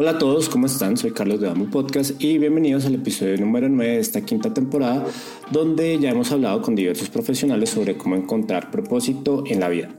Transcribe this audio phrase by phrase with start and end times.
[0.00, 0.96] Hola a todos, ¿cómo están?
[0.96, 5.04] Soy Carlos de Damo Podcast y bienvenidos al episodio número 9 de esta quinta temporada,
[5.50, 9.90] donde ya hemos hablado con diversos profesionales sobre cómo encontrar propósito en la vida.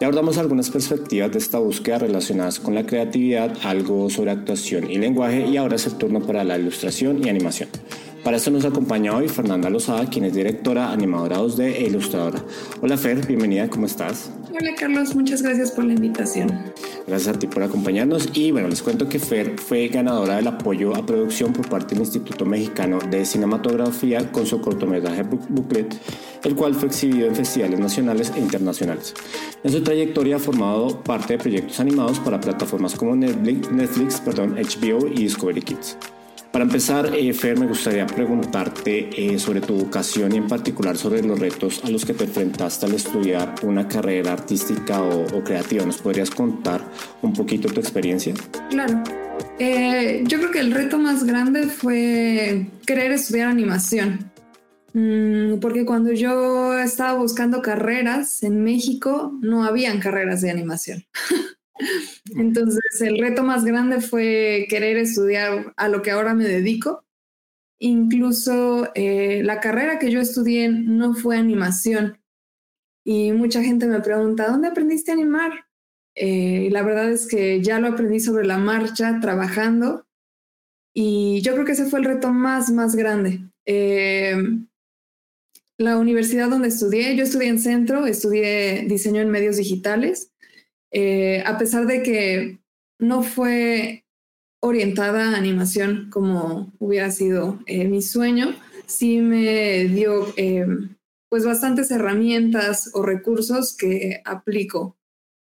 [0.00, 4.98] Ya abordamos algunas perspectivas de esta búsqueda relacionadas con la creatividad, algo sobre actuación y
[4.98, 7.68] lenguaje y ahora es el turno para la ilustración y animación.
[8.24, 12.44] Para esto nos acompaña hoy Fernanda Lozada, quien es directora, animadora 2D e ilustradora.
[12.80, 14.28] Hola Fer, bienvenida, ¿cómo estás?
[14.58, 16.72] Hola Carlos, muchas gracias por la invitación.
[17.06, 20.96] Gracias a ti por acompañarnos y bueno, les cuento que Fer fue ganadora del apoyo
[20.96, 25.94] a producción por parte del Instituto Mexicano de Cinematografía con su cortometraje Booklet,
[26.42, 29.12] el cual fue exhibido en festivales nacionales e internacionales.
[29.62, 35.06] En su trayectoria ha formado parte de proyectos animados para plataformas como Netflix, Netflix HBO
[35.08, 35.98] y Discovery Kids.
[36.56, 41.22] Para empezar, eh, Fer, me gustaría preguntarte eh, sobre tu vocación y en particular sobre
[41.22, 45.84] los retos a los que te enfrentaste al estudiar una carrera artística o, creativa.
[45.84, 46.80] ¿Nos podrías contar
[47.20, 48.32] un poquito tu experiencia?
[48.70, 49.04] Claro.
[49.58, 54.32] Eh, yo creo que el reto más grande fue querer estudiar animación.
[54.94, 61.04] Mm, porque cuando yo estaba buscando carreras en México, no habían carreras de animación.
[62.34, 67.04] Entonces, el reto más grande fue querer estudiar a lo que ahora me dedico.
[67.78, 72.18] Incluso eh, la carrera que yo estudié no fue animación.
[73.04, 75.66] Y mucha gente me pregunta, ¿dónde aprendiste a animar?
[76.14, 80.06] Eh, la verdad es que ya lo aprendí sobre la marcha, trabajando.
[80.94, 83.40] Y yo creo que ese fue el reto más, más grande.
[83.66, 84.36] Eh,
[85.78, 90.32] la universidad donde estudié, yo estudié en centro, estudié diseño en medios digitales
[90.92, 92.58] eh, a pesar de que
[92.98, 94.04] no fue
[94.60, 98.54] orientada a animación como hubiera sido eh, mi sueño,
[98.86, 100.66] sí me dio eh,
[101.28, 104.96] pues bastantes herramientas o recursos que aplico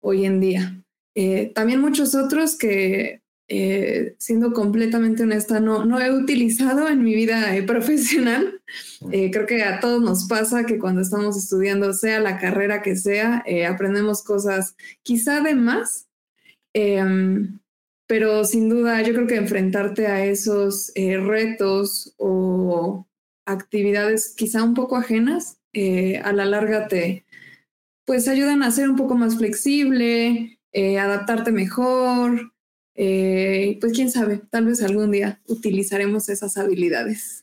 [0.02, 0.84] hoy en día.
[1.54, 3.21] también muchos otros que
[3.54, 8.62] eh, siendo completamente honesta, no, no he utilizado en mi vida eh, profesional.
[9.10, 12.96] Eh, creo que a todos nos pasa que cuando estamos estudiando, sea la carrera que
[12.96, 16.08] sea, aprendemos cosas quizá de más,
[16.72, 17.58] em,
[18.06, 23.06] pero sin duda yo creo que enfrentarte a esos retos o
[23.44, 27.26] actividades quizá un poco ajenas, a la larga te
[28.06, 32.51] pues ayudan a ser un poco más flexible, adaptarte mejor,
[32.94, 37.42] eh, pues quién sabe, tal vez algún día utilizaremos esas habilidades.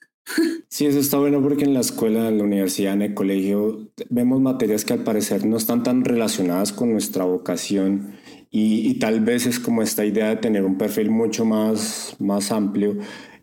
[0.67, 4.39] Sí, eso está bueno porque en la escuela, en la universidad, en el colegio, vemos
[4.39, 8.13] materias que al parecer no están tan relacionadas con nuestra vocación
[8.51, 12.51] y, y tal vez es como esta idea de tener un perfil mucho más, más
[12.51, 12.97] amplio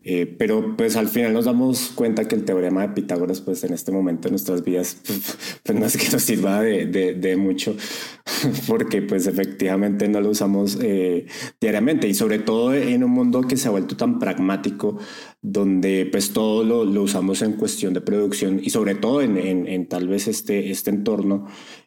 [0.09, 3.72] eh, pero pues al final nos damos cuenta que el teorema de Pitágoras pues en
[3.72, 4.99] este momento en nuestras vidas
[5.65, 7.75] pues no es que nos sirva de, de, mucho
[8.69, 11.27] porque pues efectivamente no lo usamos eh,
[11.61, 12.06] diariamente.
[12.06, 14.97] Y sobre todo en un mundo que se ha vuelto tan pragmático
[15.43, 19.66] donde pues todo lo, lo usamos en cuestión de producción y sobre todo en, en,
[19.66, 21.47] en tal vez este, este entorno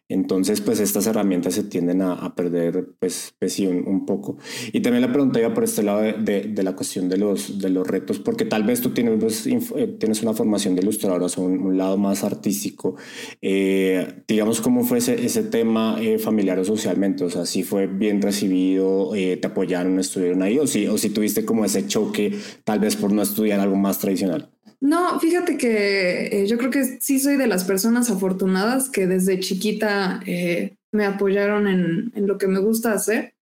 [0.10, 4.38] entonces, pues estas herramientas se tienden a, perder, pues, pues un, poco.
[4.74, 8.44] Y también la pregunta iba por este lado de, la cuestión de los, retos, porque
[8.44, 11.98] tal vez tú tienes, pues, eh, tienes una formación de ilustradora, o sea, un, lado
[11.98, 12.96] más artístico.
[13.40, 17.24] Eh, digamos, ¿cómo fue ese, ese tema eh, familiar o socialmente?
[17.24, 21.46] O sea, si fue bien recibido, te apoyaron, estuvieron ahí, o si, o si tuviste
[21.46, 22.34] como ese choque,
[22.64, 24.50] tal vez por no estudiar algo más tradicional.
[24.82, 29.40] No, fíjate que eh, yo creo que sí soy de las personas afortunadas que desde
[29.40, 33.34] chiquita eh, me apoyaron en, lo que me gusta hacer.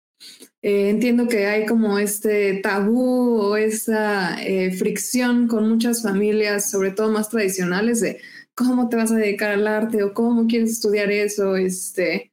[0.64, 4.38] Eh, entiendo que hay como este tabú o esa
[4.80, 8.20] fricción con muchas familias, sobre todo más tradicionales, de
[8.56, 11.56] cómo te vas a dedicar al arte o cómo quieres estudiar eso.
[11.56, 12.32] Este,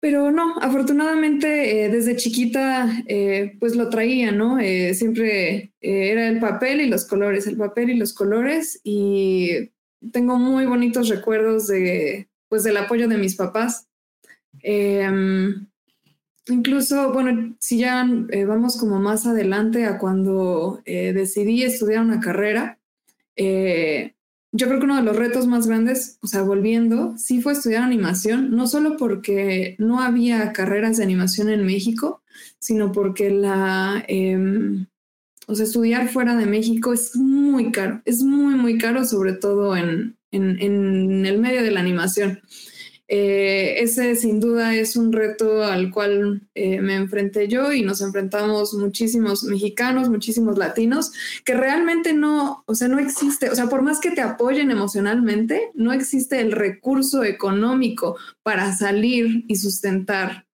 [0.00, 4.58] pero no, afortunadamente eh, desde chiquita eh, pues lo traía, ¿no?
[4.58, 9.70] Eh, siempre era el papel y los colores, el papel y los colores y
[10.10, 13.88] tengo muy bonitos recuerdos de pues del apoyo de mis papás.
[14.62, 15.66] Em,
[16.48, 18.08] incluso, bueno, si ya
[18.46, 22.78] vamos como más adelante a cuando decidí estudiar una carrera,
[24.52, 27.82] yo creo que uno de los retos más grandes, o sea, volviendo, sí fue estudiar
[27.82, 32.22] animación, no solo porque no había carreras de animación en México,
[32.58, 34.86] sino porque la, em,
[35.46, 39.76] O sea, estudiar fuera de México es muy caro, es muy, muy caro, sobre todo
[39.76, 42.40] en, en, el medio de la animación.
[43.12, 48.02] Eh, ese sin duda es un reto al cual eh, me enfrenté yo y nos
[48.02, 51.10] enfrentamos muchísimos mexicanos, muchísimos latinos,
[51.44, 55.72] que realmente no, o sea, no existe, o sea, por más que te apoyen emocionalmente,
[55.74, 60.46] no existe el recurso económico para salir y sustentar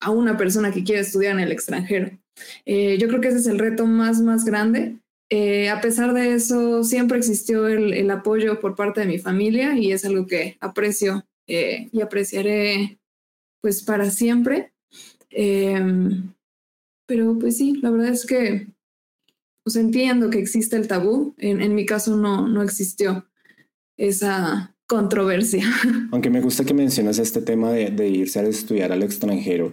[0.00, 2.10] a una persona que quiere estudiar en el extranjero.
[2.64, 4.96] Eh, yo creo que ese es el reto más, más grande.
[5.70, 9.92] a pesar de eso, siempre existió el, el apoyo por parte de mi familia y
[9.92, 12.98] es algo que aprecio eh, y apreciaré
[13.60, 14.72] pues para siempre.
[15.30, 16.32] Em,
[17.06, 18.68] pero pues sí, la verdad es que
[19.64, 21.34] pues entiendo que existe el tabú.
[21.38, 23.26] En, en mi caso no, no existió
[23.96, 25.64] esa controversia.
[26.12, 29.72] Aunque me gusta que mencionas este tema de, de irse a estudiar al extranjero,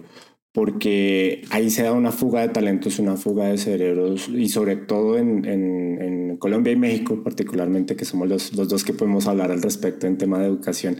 [0.54, 5.18] porque ahí se da una fuga de talentos, una fuga de cerebros, y sobre todo
[5.18, 9.50] en, en, en Colombia y México particularmente, que somos los, los, dos que podemos hablar
[9.50, 10.98] al respecto en tema de educación,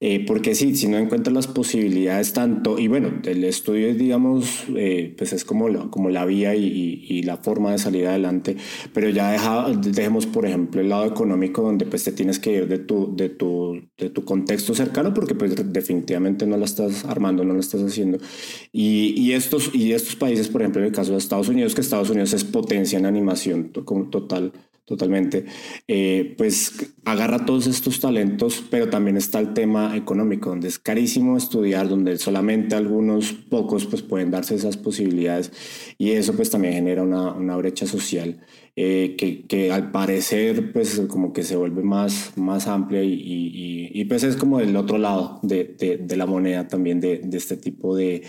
[0.00, 4.64] eh, porque sí, si no encuentras las posibilidades tanto, y bueno, el estudio es, digamos,
[4.76, 6.66] eh, pues es como la, como la vía y,
[7.08, 8.56] y, la forma de salir adelante,
[8.92, 12.68] pero ya deja, dejemos, por ejemplo, el lado económico, donde pues te tienes que ir
[12.68, 17.44] de tu, de tu, de tu contexto cercano, porque pues definitivamente no la estás armando,
[17.44, 18.18] no lo estás haciendo,
[18.72, 22.10] y estos, y estos países, por ejemplo, en el caso de Estados Unidos, que Estados
[22.10, 24.52] Unidos es potencia en animación total,
[24.90, 25.46] totalmente,
[25.86, 31.36] eh, pues agarra todos estos talentos, pero también está el tema económico, donde es carísimo
[31.36, 35.52] estudiar, donde solamente algunos pocos pues pueden darse esas posibilidades
[35.96, 38.40] y eso pues también genera una, una brecha social
[38.82, 43.90] eh, que, que, al parecer pues como que se vuelve más, más amplia y, y,
[43.92, 47.36] y pues es como el otro lado de, de, de la moneda también de, de
[47.36, 48.22] este tipo de,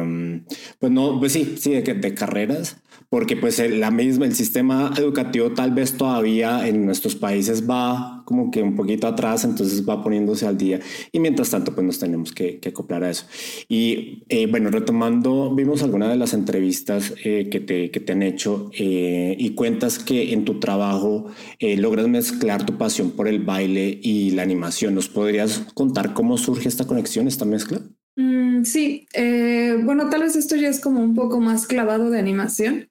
[0.00, 0.40] um,
[0.78, 2.78] pues no, pues sí, sí, de carreras,
[3.10, 8.22] porque pues el, la misma, el sistema educativo tal vez todavía en nuestros países va
[8.26, 10.80] como que un poquito atrás, entonces va poniéndose al día
[11.12, 13.24] y mientras tanto pues nos tenemos que, que acoplar a eso.
[13.68, 18.22] Y eh, bueno, retomando, vimos algunas de las entrevistas eh, que, te, que te han
[18.22, 21.26] hecho eh, y cuentas que en tu trabajo
[21.58, 24.94] eh, logras mezclar tu pasión por el baile y la animación.
[24.94, 27.80] ¿Nos podrías contar cómo surge esta conexión, esta mezcla?
[28.14, 32.20] Mm, sí, eh, bueno, tal vez esto ya es como un poco más clavado de
[32.20, 32.88] animación.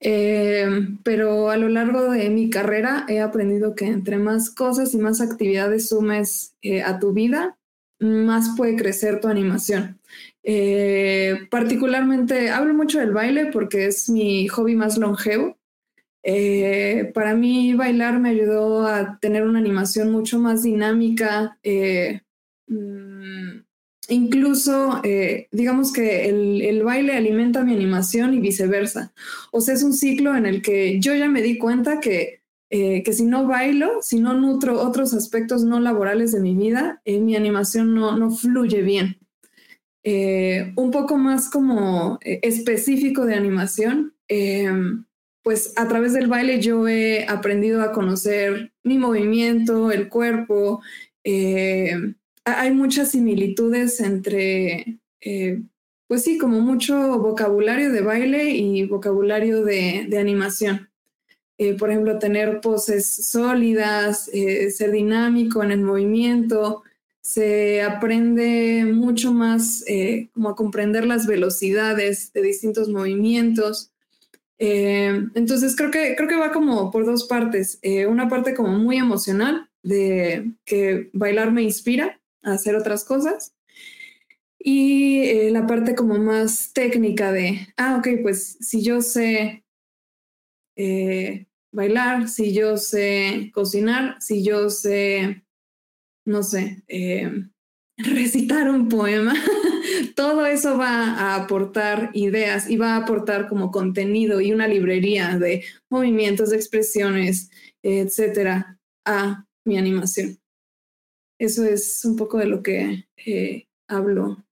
[0.00, 0.66] Eh,
[1.04, 5.20] pero a lo largo de mi carrera he aprendido que entre más cosas y más
[5.20, 7.56] actividades sumes eh, a tu vida,
[8.00, 10.00] más puede crecer tu animación.
[10.42, 15.59] Eh, particularmente hablo mucho del baile porque es mi hobby más longevo.
[16.22, 21.58] Eh, para mí bailar me ayudó a tener una animación mucho más dinámica.
[22.70, 23.64] Mm,
[24.08, 29.12] incluso, eh, digamos que el, el, baile alimenta mi animación y viceversa.
[29.52, 33.02] O sea, es un ciclo en el que yo ya me di cuenta que, eh,
[33.02, 37.20] que si no bailo, si no nutro otros aspectos no laborales de mi vida, eh,
[37.20, 39.18] mi animación no, no fluye bien.
[40.02, 45.04] Eh, un poco más como eh, específico de animación, em,
[45.42, 50.80] pues a través del baile yo he aprendido a conocer mi movimiento, el cuerpo,
[51.24, 52.14] eh,
[52.44, 55.62] hay muchas similitudes entre, eh,
[56.08, 60.90] pues sí, como mucho vocabulario de baile y vocabulario de, animación.
[61.58, 64.30] Eh, por ejemplo, tener poses sólidas,
[64.70, 66.82] ser dinámico en el movimiento,
[67.20, 69.84] se aprende mucho más
[70.32, 73.89] como a comprender las velocidades de distintos movimientos.
[74.62, 77.80] Entonces creo que, creo que va como por dos partes.
[78.08, 83.54] una parte como muy emocional, de que bailar me inspira, a hacer otras cosas.
[84.58, 89.64] Y eh, la parte como más técnica de, ah, ok, pues si yo sé
[90.76, 95.44] eh, bailar, si yo sé cocinar, si yo sé,
[96.26, 97.30] no sé, eh,
[97.96, 99.34] recitar un poema,
[100.20, 105.38] todo eso va a aportar ideas y va a aportar como contenido y una librería
[105.38, 107.48] de movimientos, de expresiones,
[107.82, 110.38] etcétera, a mi animación.
[111.38, 114.44] Eso es un poco de lo que eh, hablo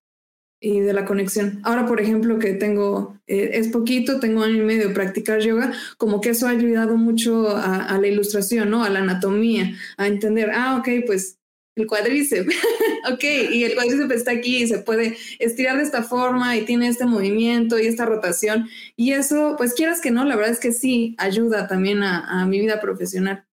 [0.58, 1.60] y de la conexión.
[1.64, 5.74] Ahora, por ejemplo, que tengo, eh, es poquito, tengo año y medio de practicar yoga,
[5.98, 8.84] como que eso ha ayudado mucho a, a, la ilustración, ¿no?
[8.84, 11.37] A la anatomía, a entender, ah, ok, pues
[11.78, 12.54] el cuádriceps,
[13.12, 16.88] ok, y el cuádriceps está aquí y se puede estirar de esta forma y tiene
[16.88, 18.68] este movimiento y esta rotación.
[18.96, 22.46] Y eso, pues quieras que no, la verdad es que sí ayuda también a, a
[22.46, 23.44] mi vida profesional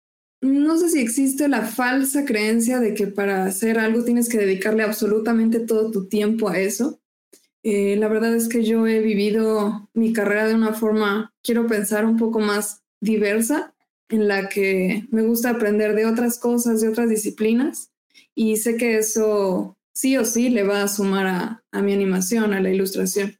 [0.45, 4.83] no sé si existe la falsa creencia de que para hacer algo tienes que dedicarle
[4.83, 7.01] absolutamente todo tu tiempo a eso.
[7.63, 12.05] Eh, la verdad es que yo he vivido mi carrera de una forma, quiero pensar,
[12.05, 13.73] un poco más diversa,
[14.09, 17.89] en la que me gusta aprender de otras cosas, de otras disciplinas,
[18.35, 22.53] y sé que eso sí o sí le va a sumar a, a mi animación,
[22.53, 23.37] a la ilustración.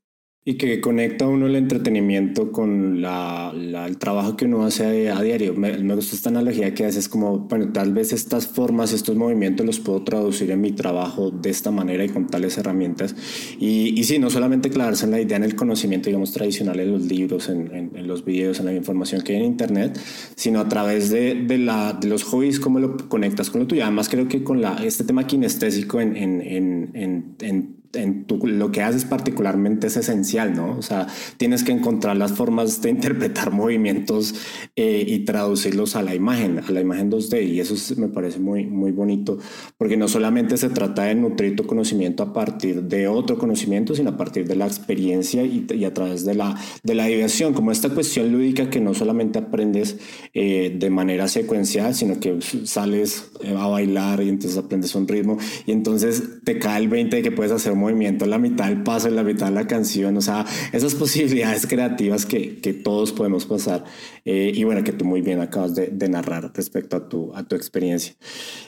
[0.48, 5.56] Y que conecta uno el entretenimiento con la, el trabajo que uno hace a, diario.
[5.56, 9.80] Me, gusta esta analogía que haces como, bueno, tal vez estas formas, estos movimientos los
[9.80, 13.16] puedo traducir en mi trabajo de esta manera y con tales herramientas.
[13.60, 16.92] Y, y sí, no solamente clavarse en la idea, en el conocimiento, digamos, tradicional en
[16.92, 20.00] los libros, en, en, los videos, en la información que hay en Internet,
[20.36, 23.82] sino a través de, de, la, de los hobbies, cómo lo conectas con lo tuyo.
[23.82, 29.06] Además, creo que con la, este tema kinestésico en, en, en en lo que haces
[29.06, 30.78] particularmente es esencial, ¿no?
[30.78, 34.36] O sea, tienes que encontrar las formas de interpretar movimientos
[34.76, 37.48] eh, y traducirlos a la imagen, a la imagen 2D.
[37.48, 39.38] Y eso me parece muy, muy bonito,
[39.78, 44.12] porque no solamente se trata de nutrir tu conocimiento a partir de otro conocimiento, sino
[44.12, 47.72] a partir de la experiencia y, y a través de la, de la diversión, como
[47.72, 49.98] esta cuestión lúdica que no solamente aprendes
[50.34, 55.38] eh, de manera secuencial, sino que sales eh, a bailar y entonces aprendes un ritmo
[55.66, 58.84] y entonces te cae el 20 de que puedes hacer movimiento en la mitad del
[58.84, 63.12] paso, en la mitad de la canción, o sea, esas posibilidades creativas que, que todos
[63.12, 63.84] podemos pasar
[64.26, 67.44] eh, y bueno, que tú muy bien acabas de, de, narrar respecto a tu, a
[67.44, 68.16] tu experiencia.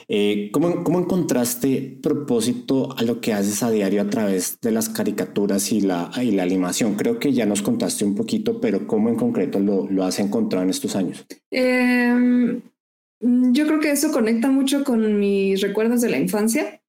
[0.08, 4.88] Eh, ¿cómo, ¿Cómo encontraste propósito a lo que haces a diario a través de las
[4.88, 6.94] caricaturas y la, y la animación?
[6.94, 10.64] Creo que ya nos contaste un poquito, pero ¿cómo en concreto lo, lo has encontrado
[10.64, 11.26] en estos años?
[11.50, 12.60] Eh,
[13.20, 16.80] yo creo que eso conecta mucho con mis recuerdos de la infancia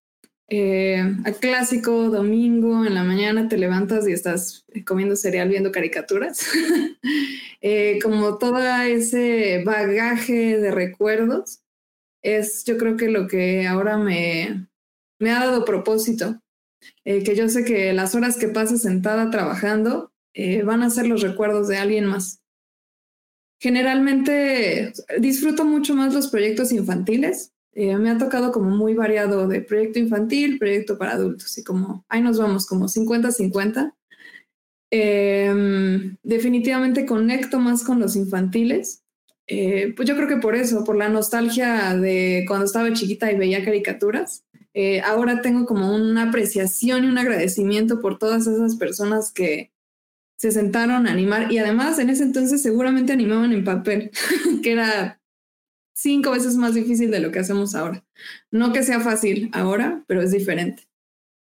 [0.50, 6.46] eh, al clásico domingo en la mañana te levantas y estás comiendo cereal viendo caricaturas.
[7.62, 11.62] eh, como todo ese bagaje de recuerdos
[12.22, 14.68] es yo creo que lo que ahora me,
[15.20, 16.42] me ha dado propósito.
[17.04, 21.08] Eh, que yo sé que las horas que pases sentada trabajando eh, van a ser
[21.08, 22.42] los recuerdos de alguien más.
[23.62, 29.62] Generalmente disfruto mucho más los proyectos infantiles, eh, me ha tocado como muy variado de
[29.62, 33.94] proyecto infantil, proyecto para adultos y como ahí nos vamos como 50-50.
[34.92, 39.04] Eh, definitivamente conecto más con los infantiles.
[39.52, 43.38] Eh, pues yo creo que por eso, por la nostalgia de cuando estaba chiquita y
[43.38, 44.46] veía caricaturas.
[44.76, 49.72] Eh, ahora tengo como una apreciación y un agradecimiento por todas esas personas que
[50.38, 54.12] se sentaron a animar y además en ese entonces seguramente animaban en papel,
[54.64, 55.19] que era
[56.00, 58.06] cinco veces más difícil de lo que hacemos ahora.
[58.52, 60.90] No que sea fácil ahora, pero es diferente.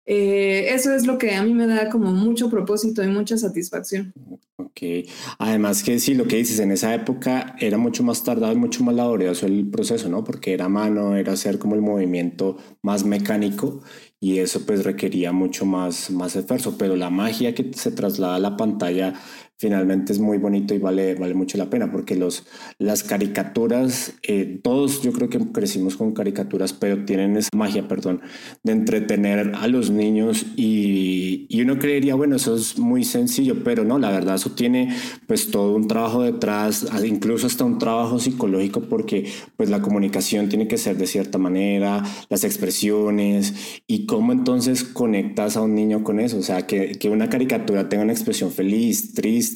[0.10, 4.14] Eh, eso es lo que a mí me da como mucho propósito y mucha satisfacción.
[4.56, 8.56] Ok, además que sí, lo que dices, en esa época era mucho más tardado y
[8.56, 10.24] mucho más laborioso el proceso, ¿no?
[10.24, 13.82] Porque era mano, era hacer como el movimiento más mecánico
[14.20, 18.40] y eso pues requería mucho más, más esfuerzo, pero la magia que se traslada a
[18.40, 19.14] la pantalla
[19.58, 22.46] finalmente es muy bonito y vale, vale mucho la pena porque los,
[22.78, 28.22] las caricaturas, eh, todos yo creo que crecimos con caricaturas, pero tienen esa magia, perdón,
[28.64, 33.84] de entretener a los niños y, y, uno creería, bueno, eso es muy sencillo, pero
[33.84, 34.96] no, la verdad eso tiene
[35.26, 40.68] pues todo un trabajo detrás, incluso hasta un trabajo psicológico porque pues la comunicación tiene
[40.68, 46.20] que ser de cierta manera, las expresiones y cómo entonces conectas a un niño con
[46.20, 49.47] eso, o sea, que, que una caricatura tenga una expresión feliz, triste,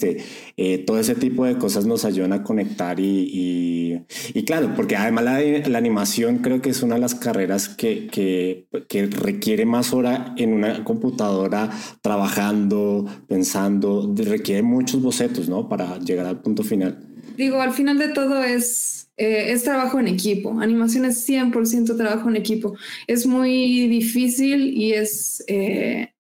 [0.58, 5.24] eh, todo ese tipo de cosas nos ayudan a conectar y, y, claro, porque además
[5.26, 9.94] la, la, animación creo que es una de las carreras que, que, que, requiere más
[9.94, 11.70] hora en una computadora
[12.02, 15.68] trabajando, pensando, requiere muchos bocetos, ¿no?
[15.68, 17.12] Para llegar al punto final.
[17.38, 20.60] Digo, al final de todo es, eh, es trabajo en equipo.
[20.60, 22.76] Animación es 100% trabajo en equipo.
[23.08, 25.44] Es muy difícil y es...
[25.48, 26.14] Eh,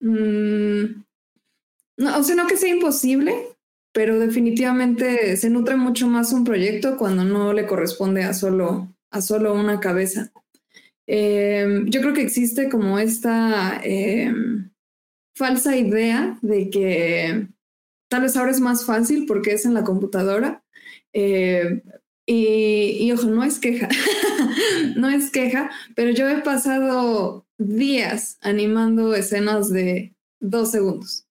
[0.00, 1.02] mmm,
[2.00, 3.34] no, o sea, no que sea imposible,
[3.92, 9.20] pero definitivamente se nutre mucho más un proyecto cuando no le corresponde a solo, a
[9.20, 10.32] solo una cabeza.
[11.06, 14.32] Eh, yo creo que existe como esta eh,
[15.34, 17.48] falsa idea de que
[18.08, 20.64] tal vez ahora es más fácil porque es en la computadora.
[21.12, 23.88] Y, y, ojo, no es queja,
[24.96, 31.26] no es queja, pero yo he pasado días animando escenas de dos segundos.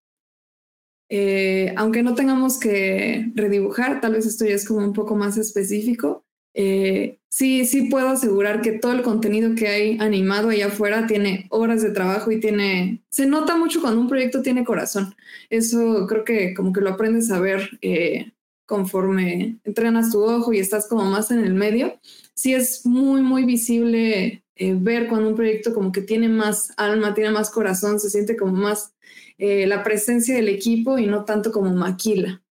[1.10, 5.38] Eh, aunque no tengamos que redibujar, tal vez esto ya es como un poco más
[5.38, 6.24] específico.
[6.54, 11.48] Eh, sí, sí puedo asegurar que todo el contenido que hay animado allá afuera tiene
[11.50, 15.16] horas de trabajo y tiene, se nota mucho cuando un proyecto tiene corazón.
[15.50, 18.34] Eso creo que como que lo aprendes a ver eh,
[18.66, 22.00] conforme entrenas tu ojo y estás como más en el medio.
[22.36, 27.14] Sí es muy, muy visible eh, ver cuando un proyecto como que tiene más alma,
[27.14, 28.94] tiene más corazón, se siente como más
[29.38, 32.44] eh, la presencia del equipo y no tanto como maquila.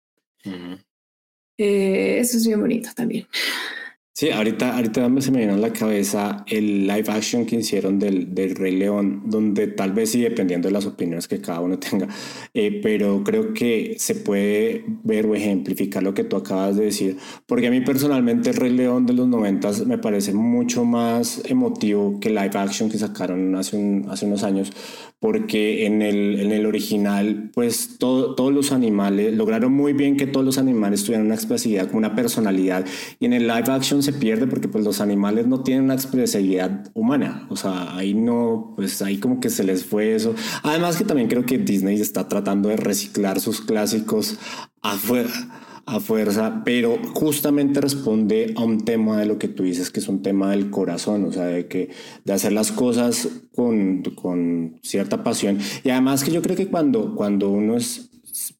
[1.57, 3.27] Eh, eso es bien bonito también.
[4.19, 8.33] Sí, ahorita, ahorita se me vino a la cabeza el live action que hicieron del,
[8.33, 12.07] del, Rey León, donde tal vez sí, dependiendo de las opiniones que cada uno tenga,
[12.55, 17.17] eh, pero creo que se puede ver o ejemplificar lo que tú acabas de decir,
[17.45, 22.19] porque a mí personalmente el Rey León de los noventas me parece mucho más emotivo
[22.19, 24.73] que el live action que sacaron hace, un, hace unos años,
[25.19, 30.45] porque en el, en el original, pues todos los animales, lograron muy bien que todos
[30.45, 32.83] los animales tuvieran una expresividad, una personalidad,
[33.19, 36.89] y en el live action se pierde porque pues los animales no tienen una expresividad
[36.93, 40.33] humana, o sea, ahí no, pues ahí como que se les fue eso.
[40.63, 44.39] Además que también creo que Disney está tratando de reciclar sus clásicos
[44.81, 45.29] afuera
[45.87, 50.09] a fuerza, pero justamente responde a un tema de lo que tú dices, que es
[50.09, 51.91] un tema del corazón, o sea, de, que,
[52.25, 55.59] de hacer las cosas con, con cierta pasión.
[55.85, 58.06] Y además que yo creo que cuando, cuando uno es,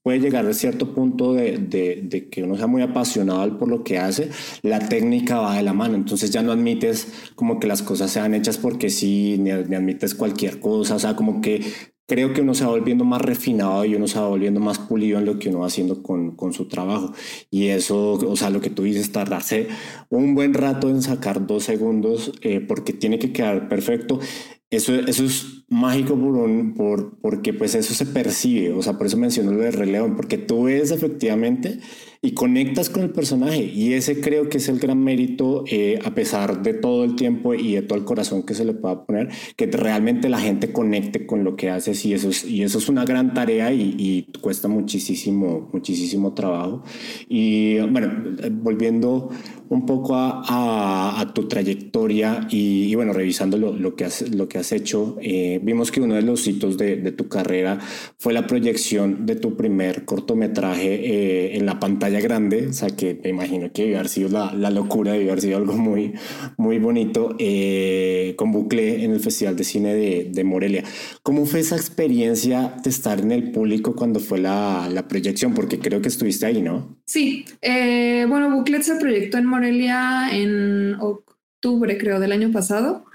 [0.07, 3.83] puede llegar a cierto punto de, de, de, que uno sea muy apasionado por lo
[3.83, 4.29] que hace,
[4.61, 5.95] la técnica va de la mano.
[5.95, 10.15] Entonces ya no admites como que las cosas sean hechas porque sí, ni, ni admites
[10.15, 11.61] cualquier cosa, o sea, como que
[12.07, 15.19] creo que uno se va volviendo más refinado y uno se va volviendo más pulido
[15.19, 17.11] en lo que uno va haciendo con, con, su trabajo.
[17.51, 19.67] Y eso, o sea, lo que tú dices, tardarse
[20.09, 24.21] un buen rato en sacar dos segundos eh, porque tiene que quedar perfecto.
[24.69, 29.07] Eso, eso es mágico por un, por, porque pues eso se percibe, o sea, por
[29.07, 31.79] eso menciono lo de relevo, porque tú ves efectivamente
[32.21, 36.15] y conectas con el personaje y ese creo que es el gran mérito eh, a
[36.15, 39.29] pesar de todo el tiempo y de todo el corazón que se le pueda poner
[39.55, 42.89] que realmente la gente conecte con lo que haces y eso es, y eso es
[42.89, 46.83] una gran tarea y, y cuesta muchísimo muchísimo trabajo.
[47.29, 48.11] Y bueno
[48.51, 49.29] volviendo
[49.69, 55.91] un poco a, tu trayectoria y, y, bueno revisando lo, que has, hecho eh, vimos
[55.91, 57.79] que uno de los hitos de, tu carrera
[58.17, 63.19] fue la proyección de tu primer cortometraje eh, en la pantalla grande, o sea que
[63.23, 66.13] me imagino que debe haber sido la, locura, debe haber sido algo muy,
[66.57, 70.83] muy bonito, eh, con Bucle en el Festival de Cine de, Morelia.
[71.23, 75.53] ¿Cómo fue esa experiencia de estar en el público cuando fue la, la proyección?
[75.53, 76.97] Porque creo que estuviste ahí, ¿no?
[77.05, 83.05] Sí, bueno, Buclet se proyectó en Morelia en octubre, creo, del año pasado.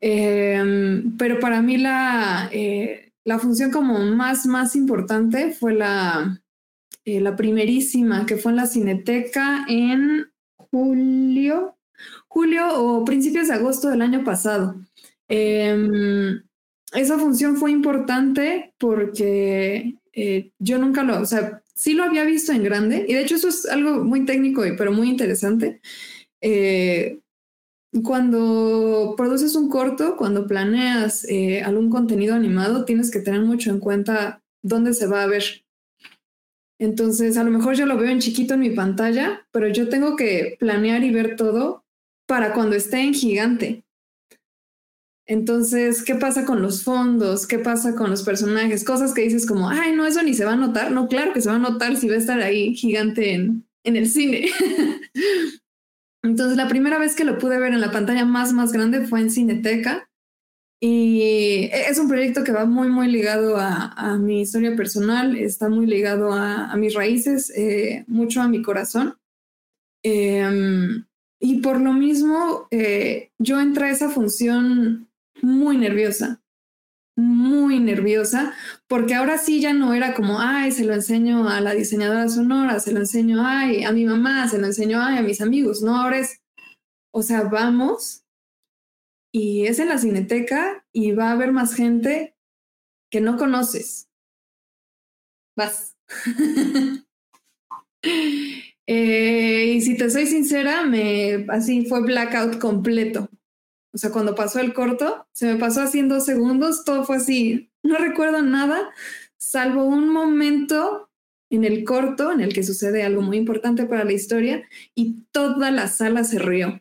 [0.00, 6.40] Eh, pero para mí la, eh, la función como más, más importante fue la,
[7.04, 11.76] eh, la primerísima, que fue en la Cineteca en julio,
[12.28, 14.76] julio o principios de agosto del año pasado.
[15.28, 16.40] Eh,
[16.92, 22.52] esa función fue importante porque eh, yo nunca lo, o sea, sí lo había visto
[22.52, 25.80] en grande, y de hecho eso es algo muy técnico, pero muy interesante.
[26.42, 27.20] Eh,
[28.04, 33.80] cuando produces un corto, cuando planeas eh, algún contenido animado, tienes que tener mucho en
[33.80, 35.64] cuenta dónde se va a ver.
[36.78, 40.16] Entonces, a lo mejor yo lo veo en chiquito en mi pantalla, pero yo tengo
[40.16, 41.84] que planear y ver todo
[42.26, 43.84] para cuando esté en gigante.
[45.30, 47.46] Entonces, ¿qué pasa con los fondos?
[47.46, 48.82] ¿Qué pasa con los personajes?
[48.82, 50.90] Cosas que dices como, ay, no, eso ni se va a notar.
[50.90, 53.94] No, claro que se va a notar si va a estar ahí gigante en, en
[53.94, 54.48] el cine.
[56.24, 59.20] Entonces, la primera vez que lo pude ver en la pantalla más, más grande fue
[59.20, 60.10] en Cineteca.
[60.80, 65.68] Y es un proyecto que va muy, muy ligado a, a mi historia personal, está
[65.68, 69.16] muy ligado a, mis raíces, eh, mucho a mi corazón.
[70.02, 71.04] Eh,
[71.38, 75.09] y por lo mismo, eh, yo entré a esa función
[75.42, 76.42] muy nerviosa,
[77.16, 78.54] muy nerviosa,
[78.86, 82.80] porque ahora sí ya no era como, ay, se lo enseño a la diseñadora sonora,
[82.80, 85.96] se lo enseño ay, a mi mamá, se lo enseño ay, a mis amigos, no,
[85.96, 86.40] ahora es,
[87.12, 88.24] o sea, vamos
[89.32, 92.36] y es en la cineteca y va a haber más gente
[93.10, 94.08] que no conoces.
[95.56, 95.96] Vas.
[98.86, 103.28] eh, y si te soy sincera, me así fue blackout completo.
[103.92, 107.16] O sea, cuando pasó el corto, se me pasó así en dos segundos, todo fue
[107.16, 107.70] así.
[107.82, 108.92] No recuerdo nada,
[109.38, 111.10] salvo un momento
[111.50, 115.70] en el corto en el que sucede algo muy importante para la historia y toda
[115.70, 116.80] la sala se rió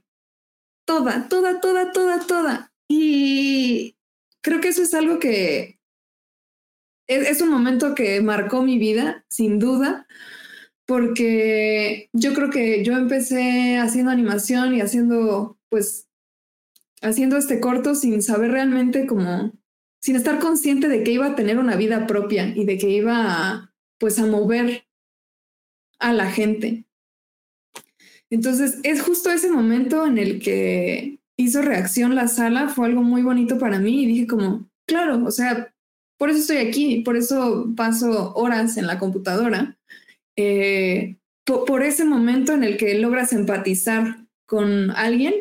[0.90, 2.74] toda, toda, toda, toda, toda.
[2.90, 3.96] Y
[4.42, 5.80] creo que eso es algo que
[7.08, 10.08] es, es, un momento que marcó mi vida, sin duda,
[10.88, 16.09] porque yo creo que yo empecé haciendo animación y haciendo, pues,
[17.02, 19.54] haciendo este corto sin saber realmente como,
[20.02, 23.16] sin estar consciente de que iba a tener una vida propia y de que iba
[23.26, 24.86] a, pues, a mover
[26.00, 26.86] a la gente.
[28.30, 33.22] Entonces, es justo ese momento en el que hizo reacción la sala fue algo muy
[33.22, 35.74] bonito para mí y dije como, claro, o sea,
[36.18, 39.78] por eso estoy aquí, por eso paso horas en la computadora,
[40.36, 45.34] eh, por, ese momento en el que logras empatizar con alguien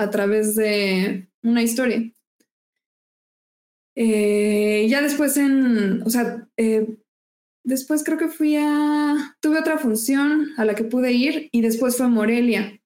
[0.00, 2.10] a través de una historia.
[3.94, 6.96] Eh, ya después en, o sea, eh,
[7.64, 11.98] después creo que fui a, tuve otra función a la que pude ir y después
[11.98, 12.80] fue Morelia.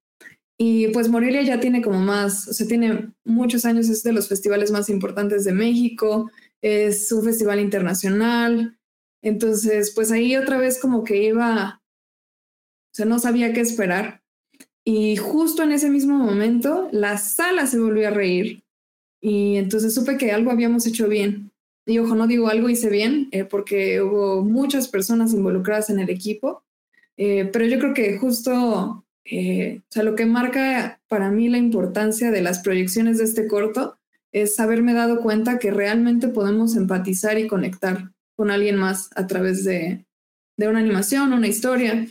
[0.59, 4.29] Y pues Morelia ya tiene como más, o sea, tiene muchos años, es de los
[4.29, 6.31] festivales más importantes de México,
[6.63, 8.77] es un festival internacional.
[9.23, 14.24] Entonces, pues ahí otra vez como que iba, o sea, no sabía qué esperar.
[14.85, 18.63] Y justo en ese mismo momento, la sala se volvió a reír.
[19.21, 21.51] Y entonces supe que algo habíamos hecho bien.
[21.87, 26.11] Y ojo, no digo algo hice bien, eh, porque hubo muchas personas involucradas en el
[26.11, 26.63] equipo.
[27.17, 31.57] Eh, pero yo creo que justo eh, o sea, lo que marca para mí la
[31.57, 33.99] importancia de las proyecciones de este corto
[34.33, 39.65] es haberme dado cuenta que realmente podemos empatizar y conectar con alguien más a través
[39.65, 40.05] de,
[40.57, 42.07] de una animación, una historia,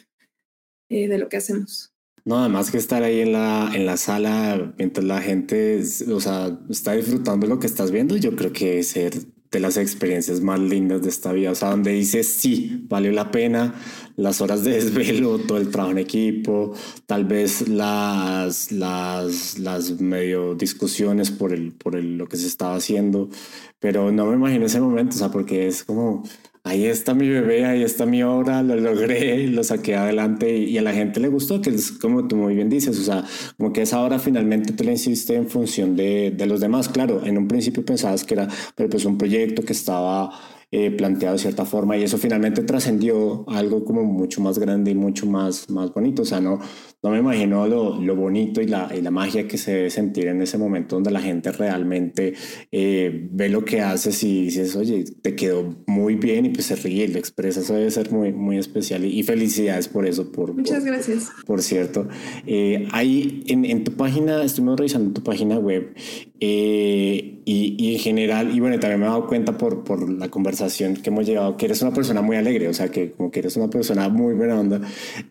[0.89, 1.92] eh, de lo que hacemos.
[2.25, 6.57] No, además que estar ahí en la, en la sala mientras la gente, o sea,
[6.69, 9.13] está disfrutando lo que estás viendo, yo creo que ser
[9.53, 13.29] de las experiencias más lindas de esta vida, o sea, donde dices, sí, valió la
[13.29, 13.75] pena
[14.15, 16.73] las horas de desvelo, todo el trabajo en equipo,
[17.05, 22.75] tal vez las, las, las medio discusiones por, el, por el, lo que se estaba
[22.75, 23.29] haciendo,
[23.79, 26.23] pero no me imagino ese momento, o sea, porque es como,
[26.63, 30.81] ahí está mi bebé, ahí está mi obra, lo logré, lo saqué adelante y, a
[30.81, 33.25] la gente le gustó, que es como tú muy bien dices, o sea,
[33.57, 36.89] como que esa obra finalmente te la hiciste en función de, de los demás.
[36.89, 40.31] Claro, en un principio pensabas que era pero pues un proyecto que estaba
[40.75, 44.95] eh, planteado de cierta forma y eso finalmente trascendió algo como mucho más grande y
[44.95, 46.23] mucho más, más bonito.
[46.23, 46.59] O sea, no,
[47.03, 50.25] no me imagino lo, lo bonito y la, y la, magia que se debe sentir
[50.29, 52.33] en ese momento donde la gente realmente
[52.71, 56.75] eh, ve lo que haces y dices, oye, te quedó muy bien y pues se
[56.75, 57.59] ríe y lo expresa.
[57.59, 60.31] Eso debe ser muy, muy especial y, felicidades por eso.
[60.31, 61.29] Por, Muchas gracias.
[61.45, 62.07] Por cierto,
[62.47, 65.93] eh, ahí en, en, tu página, estuvimos revisando tu página web
[66.45, 70.95] y, y, en general, y bueno, también me he dado cuenta por, por la conversación
[70.95, 73.55] que hemos llegado, que eres una persona muy alegre, o sea, que como que eres
[73.55, 74.81] una persona muy buena onda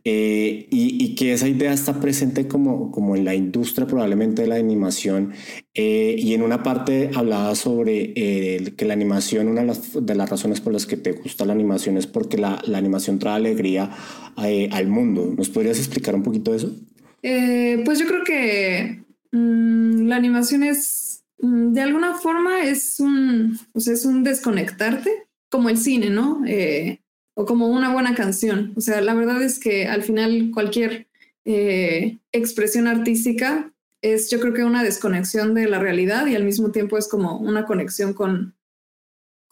[0.05, 4.57] eh, y, que esa idea está presente como, como en la industria probablemente de la
[4.57, 5.35] animación
[5.75, 10.15] eh, y en una parte hablaba sobre eh, que la animación, una de las, de
[10.15, 13.37] las, razones por las que te gusta la animación es porque la, la animación trae
[13.37, 13.91] alegría
[14.37, 15.35] al mundo.
[15.37, 16.75] ¿Nos podrías explicar un poquito eso?
[17.23, 21.02] pues yo creo que mm, la animación es
[21.43, 26.43] de alguna forma es un, es un desconectarte, como el cine, ¿no?
[26.47, 27.01] Eh,
[27.35, 28.73] o como una buena canción.
[28.77, 31.09] O sea, la verdad es que al final cualquier
[31.45, 36.71] eh, expresión artística es yo creo que una desconexión de la realidad y al mismo
[36.71, 38.55] tiempo es como una conexión con,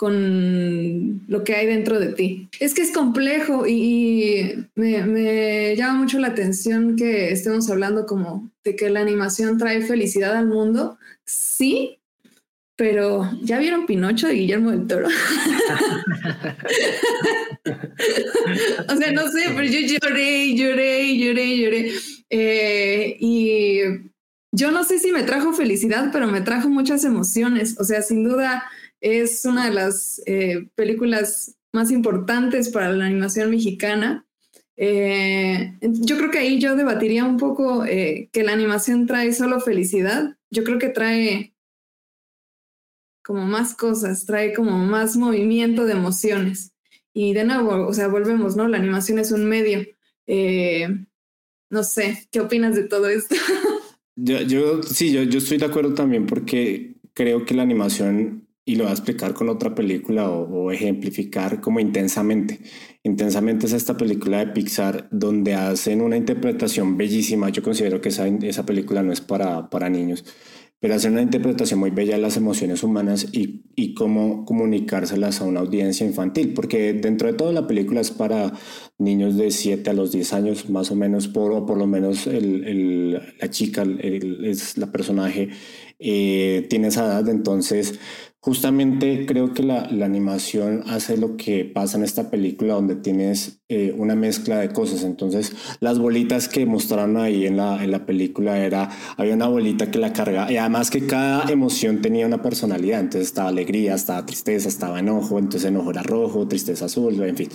[0.00, 2.48] con lo que hay dentro de ti.
[2.58, 8.76] Es que es complejo y, me, llama mucho la atención que estemos hablando como de
[8.76, 11.98] que la animación trae felicidad al mundo, sí,
[12.76, 15.08] pero ¿ya vieron Pinocho de Guillermo del Toro?
[18.88, 21.92] o sea, no sé, pero yo lloré, lloré, lloré, lloré.
[22.30, 23.80] Eh, y
[24.50, 27.76] yo no sé si me trajo felicidad, pero me trajo muchas emociones.
[27.78, 28.64] O sea, sin duda
[29.00, 34.26] es una de las eh, películas más importantes para la animación mexicana.
[34.76, 40.36] Eh, yo creo que ahí yo debatiría un poco que la animación trae solo felicidad
[40.50, 41.54] yo creo que trae
[43.24, 46.72] como más cosas, trae como más movimiento de emociones.
[47.12, 48.68] Y de nuevo, o sea, volvemos, ¿no?
[48.68, 49.86] La animación es un medio.
[50.26, 50.88] Eh,
[51.70, 53.36] no sé, ¿qué opinas de todo esto?
[54.16, 58.76] yo, yo, sí, yo, yo estoy de acuerdo también porque creo que la animación, y
[58.76, 62.60] lo voy a explicar con otra película o, o ejemplificar como intensamente.
[63.02, 67.48] Intensamente es esta película de Pixar donde hacen una interpretación bellísima.
[67.48, 70.24] Yo considero que esa, esa película no es para, para niños,
[70.80, 75.44] pero hacen una interpretación muy bella de las emociones humanas y, y cómo comunicárselas a
[75.44, 78.52] una audiencia infantil, porque dentro de todo la película es para
[78.98, 82.26] niños de 7 a los 10 años, más o menos, por, o por lo menos
[82.26, 85.50] el, el, la chica es la personaje,
[86.00, 87.98] eh, tiene esa edad, entonces
[88.42, 93.94] Justamente creo que la, animación hace lo que pasa en esta película donde tienes eh,
[93.94, 95.02] una mezcla de cosas.
[95.04, 99.90] Entonces, las bolitas que mostraron ahí en la, en la película era, había una bolita
[99.90, 103.00] que la cargaba y además que cada emoción tenía una personalidad.
[103.00, 107.48] Entonces estaba alegría, estaba tristeza, estaba enojo, entonces enojo era rojo, tristeza azul, en fin.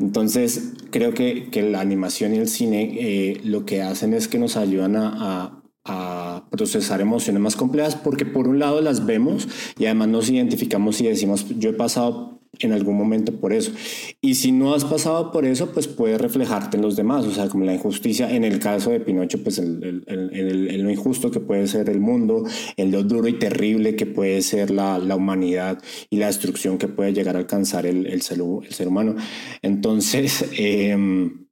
[0.00, 4.38] Entonces, creo que, que la animación y el cine eh, lo que hacen es que
[4.38, 9.86] nos ayudan a a, procesar emociones más complejas porque por un lado las vemos y
[9.86, 13.72] además nos identificamos y decimos, yo he pasado en algún momento por eso.
[14.20, 17.48] Y si no has pasado por eso, pues puede reflejarte en los demás, o sea,
[17.48, 21.66] como la injusticia, en el caso de Pinocho, pues el, el, lo injusto que puede
[21.66, 22.44] ser el mundo,
[22.76, 26.88] el lo duro y terrible que puede ser la, la humanidad y la destrucción que
[26.88, 29.16] puede llegar a alcanzar el, ser, ser humano.
[29.62, 31.46] Entonces, em,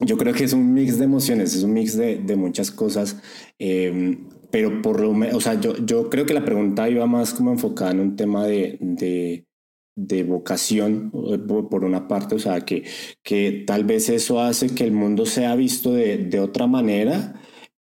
[0.00, 3.20] yo creo que es un mix de emociones, es un mix de, de muchas cosas.
[3.58, 7.34] Em, pero por lo menos, o sea, yo, yo creo que la pregunta iba más
[7.34, 9.46] como enfocada en un tema de, de
[9.96, 12.84] de vocación, por una parte, o sea, que,
[13.22, 17.40] que tal vez eso hace que el mundo sea visto de, de otra manera,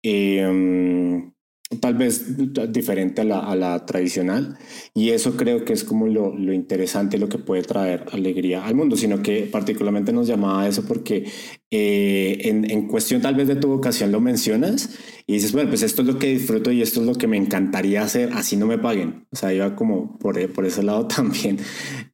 [0.03, 1.31] em,
[1.79, 2.25] tal vez
[2.73, 4.57] diferente a la, a la, tradicional,
[4.95, 8.73] y eso creo que es como lo, lo, interesante, lo que puede traer alegría al
[8.75, 11.25] mundo, sino que particularmente nos llamaba eso porque
[11.71, 14.89] eh, en, en cuestión tal vez de tu vocación lo mencionas,
[15.25, 17.37] y dices, bueno, pues esto es lo que disfruto y esto es lo que me
[17.37, 19.27] encantaría hacer, así no me paguen.
[19.31, 21.57] O sea, iba como por, eh, por ese lado también.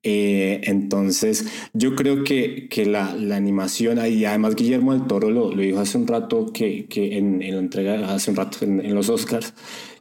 [0.03, 5.51] Eh, entonces, yo creo que, que la, la, animación, y además Guillermo del Toro lo,
[5.51, 8.85] lo dijo hace un rato, que, que en, en, la entrega, hace un rato en,
[8.85, 9.55] en los Oscars,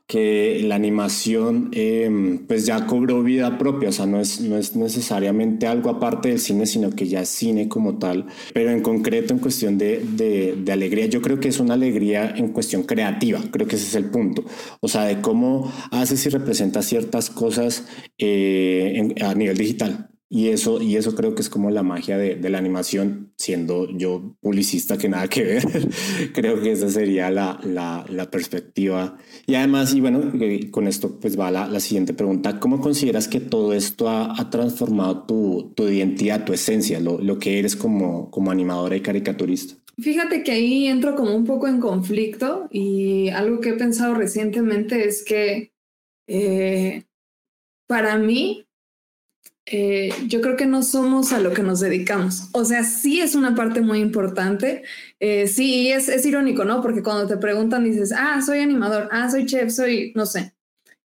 [0.06, 4.76] que la animación em, pues ya cobró vida propia, o sea, no es, no es
[4.76, 9.32] necesariamente algo aparte del cine, sino que ya es cine como tal, pero en concreto
[9.32, 13.66] en cuestión de, de, alegría, yo creo que es una alegría en cuestión creativa, creo
[13.66, 14.44] que ese es el punto,
[14.80, 17.86] o sea, de cómo haces y representas ciertas cosas
[18.18, 20.10] eh, a nivel digital.
[20.28, 23.88] Y eso, y eso creo que es como la magia de, de, la animación, siendo
[23.96, 25.64] yo publicista que nada que ver.
[26.34, 29.18] creo que esa sería la, la, la, perspectiva.
[29.46, 32.58] Y además, y bueno, eh, con esto pues va la, la siguiente pregunta.
[32.58, 37.38] ¿Cómo consideras que todo esto ha, ha transformado tu, tu, identidad, tu esencia, lo, lo,
[37.38, 39.76] que eres como, como animadora y caricaturista?
[39.98, 45.06] Fíjate que ahí entro como un poco en conflicto y algo que he pensado recientemente
[45.06, 45.72] es que
[46.26, 47.04] eh,
[47.86, 48.65] para mí
[49.68, 52.48] eh, yo creo que no somos a lo que nos dedicamos.
[52.52, 54.84] O sea, sí es una parte muy importante.
[55.18, 56.80] Eh, sí, es, es, irónico, ¿no?
[56.80, 60.54] Porque cuando te preguntan dices, ah, soy animador, ah, soy chef, soy, no sé.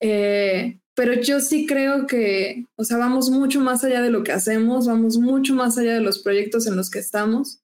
[0.00, 4.32] Eh, pero yo sí creo que, o sea, vamos mucho más allá de lo que
[4.32, 7.60] hacemos, vamos mucho más allá de los proyectos en los que estamos.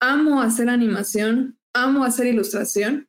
[0.00, 3.08] amo hacer animación, amo hacer ilustración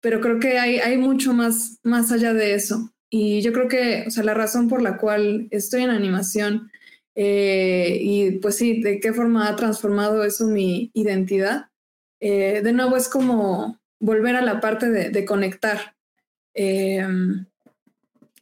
[0.00, 2.89] pero creo que hay, hay mucho más, más allá de eso.
[3.10, 6.70] Y yo creo que, o sea, la razón por la cual estoy en animación
[7.16, 11.66] eh, y pues sí, de qué forma ha transformado eso mi identidad,
[12.20, 15.96] eh, de nuevo es como volver a la parte de, conectar.
[16.54, 17.06] Eh,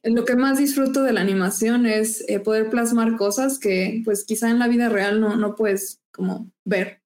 [0.04, 4.58] lo que más disfruto de la animación es poder plasmar cosas que pues quizá en
[4.58, 7.00] la vida real no, no puedes como ver.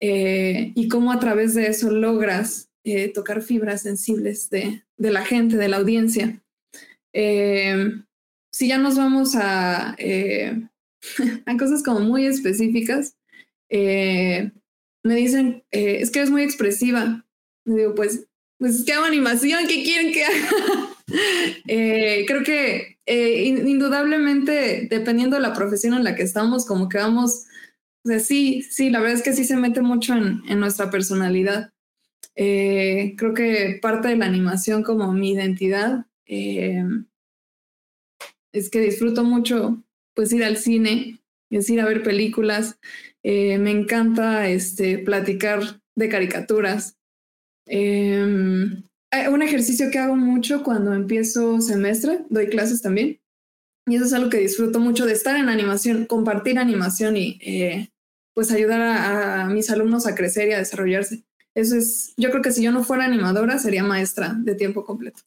[0.00, 2.70] y cómo a través de eso logras
[3.14, 6.42] tocar fibras sensibles de, de la gente, de la audiencia.
[7.12, 7.92] Eh,
[8.52, 10.68] si ya nos vamos a, eh,
[11.46, 13.16] a cosas como muy específicas,
[13.68, 14.52] eh,
[15.02, 17.24] me dicen, es que eres muy expresiva.
[17.64, 18.26] Me digo, pues,
[18.58, 20.48] pues que hago animación, ¿qué quieren que haga?
[22.26, 27.46] creo que indudablemente, dependiendo de la profesión en la que estamos, como que vamos,
[28.04, 30.90] o sea, sí, sí, la verdad es que sí se mete mucho en, en nuestra
[30.90, 31.72] personalidad.
[32.34, 36.84] creo que parte de la animación como mi identidad eh,
[38.52, 39.82] es que disfruto mucho
[40.14, 42.78] pues ir al cine, es ir a ver películas.
[43.22, 46.96] Eh, me encanta este, platicar de caricaturas.
[47.66, 48.84] Em,
[49.30, 53.20] un ejercicio que hago mucho cuando empiezo semestre, doy clases también.
[53.86, 57.90] Y eso es algo que disfruto mucho de estar en animación, compartir animación y eh,
[58.34, 61.24] pues ayudar a, mis alumnos a crecer y a desarrollarse.
[61.54, 65.22] Eso es, yo creo que si yo no fuera animadora sería maestra de tiempo completo.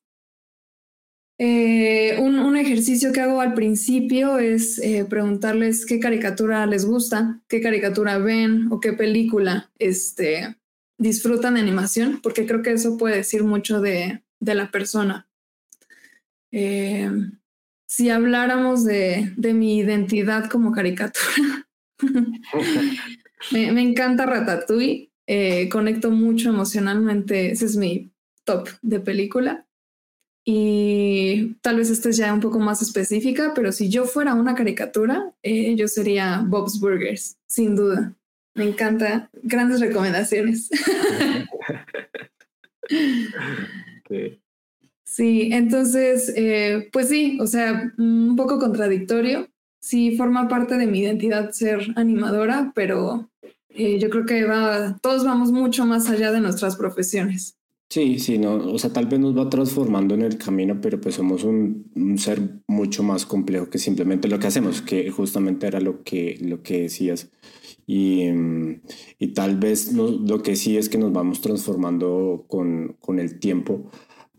[1.41, 7.61] Eh, un, ejercicio que hago al principio es eh, preguntarles qué caricatura les gusta, qué
[7.61, 10.57] caricatura ven o qué película este,
[10.97, 15.29] disfrutan de animación, porque creo que eso puede decir mucho de, la persona.
[16.51, 17.09] Eh,
[17.87, 21.69] si habláramos de, mi identidad como caricatura,
[23.53, 25.09] me, me, encanta Ratatouille,
[25.71, 28.11] conecto mucho emocionalmente, ese es mi
[28.43, 29.68] top de película.
[30.51, 34.55] Y tal vez esta es ya un poco más específica, pero si yo fuera una
[34.55, 38.15] caricatura, eh, yo sería Bob's Burgers, sin duda.
[38.55, 39.29] Me encanta.
[39.43, 40.71] Grandes recomendaciones.
[45.03, 45.49] sí.
[45.53, 49.49] entonces, eh, pues sí, o sea, un poco contradictorio.
[49.79, 53.29] Sí, forma parte de mi identidad ser animadora, pero
[53.69, 57.58] eh, yo creo que va, todos vamos mucho más allá de nuestras profesiones.
[57.89, 61.15] Sí, sí, no, o sea, tal vez nos va transformando en el camino, pero pues
[61.15, 66.03] somos un, ser mucho más complejo que simplemente lo que hacemos, que justamente era lo
[66.03, 67.31] que, lo que decías.
[67.87, 68.25] Y,
[69.17, 73.39] y tal vez no, lo que sí es que nos vamos transformando con, con el
[73.39, 73.89] tiempo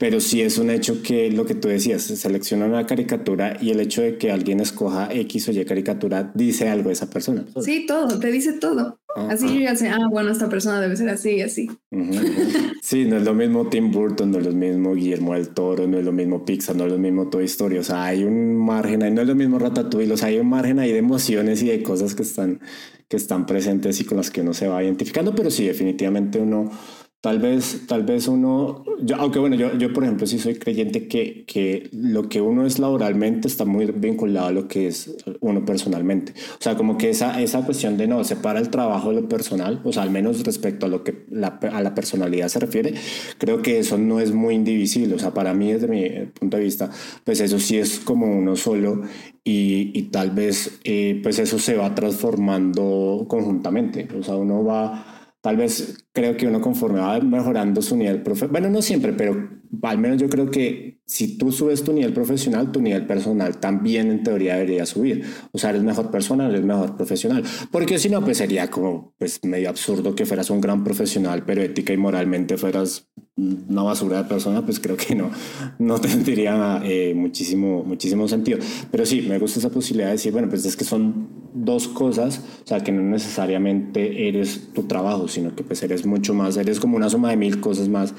[0.00, 3.68] pero sí es un hecho que lo que tú decías, se selecciona una caricatura y
[3.68, 7.44] el hecho de que alguien escoja X o Y caricatura dice algo de esa persona.
[7.62, 8.98] Sí, todo, te dice todo.
[9.16, 11.70] Así yo ya sé, ah, bueno, esta persona debe ser así y así.
[12.82, 15.98] Sí, no es lo mismo Tim Burton, no es lo mismo Guillermo del Toro, no
[15.98, 17.78] es lo mismo Pixar, no es lo mismo Toy Story.
[17.78, 20.48] O sea, hay un margen ahí, no es lo mismo Ratatouille, o sea, hay un
[20.48, 22.60] margen ahí de emociones y de cosas que están,
[23.06, 26.70] que están presentes y con las que uno se va identificando, pero sí, definitivamente uno
[27.20, 28.82] Tal vez, tal vez uno,
[29.18, 32.78] aunque bueno, yo, yo por ejemplo sí soy creyente que, que lo que uno es
[32.78, 36.32] laboralmente está muy vinculado a lo que es uno personalmente.
[36.32, 39.82] O sea, como que esa, esa cuestión de no, separa el trabajo de lo personal,
[39.84, 41.26] o sea, al menos respecto a lo que
[41.70, 42.94] a la personalidad se refiere,
[43.36, 45.14] creo que eso no es muy indivisible.
[45.14, 46.90] O sea, para mí desde mi punto de vista,
[47.24, 49.02] pues eso sí es como uno solo
[49.44, 54.08] y, y tal vez eh, pues eso se va transformando conjuntamente.
[54.18, 58.52] O sea, uno va Tal vez creo que uno conforme va mejorando su nivel profesional,
[58.52, 59.48] bueno, no siempre, pero
[59.82, 64.10] al menos yo creo que si tú subes tu nivel profesional, tu nivel personal también
[64.10, 65.24] en teoría debería subir.
[65.52, 67.42] O sea, eres mejor persona, eres mejor profesional.
[67.70, 71.62] Porque si no, pues sería como pues medio absurdo que fueras un gran profesional, pero
[71.62, 73.08] ética y moralmente fueras
[73.68, 75.30] una basura de persona, pues creo que no,
[75.78, 78.58] no tendría eh, muchísimo, muchísimo sentido.
[78.90, 82.42] Pero sí, me gusta esa posibilidad de decir, bueno, pues es que son dos cosas,
[82.64, 86.78] o sea, que no necesariamente eres tu trabajo, sino que pues eres mucho más, eres
[86.78, 88.14] como una suma de mil cosas más,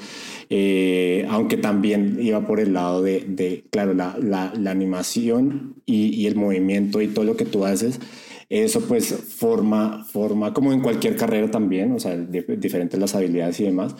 [0.50, 7.00] eh, aunque también iba por el lado de, claro, la, la, animación y el movimiento
[7.00, 8.00] y todo lo que tú haces
[8.52, 13.64] eso pues forma, forma, como en cualquier carrera también, o sea, diferentes las habilidades y
[13.64, 13.96] demás,